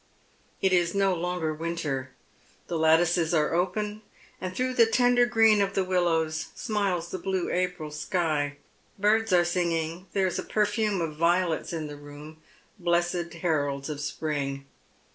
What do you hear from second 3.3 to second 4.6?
are open, and